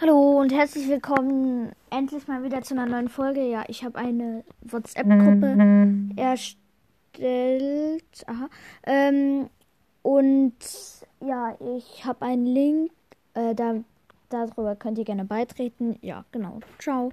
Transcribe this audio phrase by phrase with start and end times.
[0.00, 3.46] Hallo und herzlich willkommen endlich mal wieder zu einer neuen Folge.
[3.46, 5.58] Ja, ich habe eine WhatsApp-Gruppe
[6.16, 8.02] erstellt.
[8.26, 8.48] Aha.
[8.86, 9.50] Ähm,
[10.00, 10.54] und
[11.20, 12.90] ja, ich habe einen Link.
[13.34, 13.74] Äh, da,
[14.30, 15.98] darüber könnt ihr gerne beitreten.
[16.00, 16.60] Ja, genau.
[16.78, 17.10] Ciao.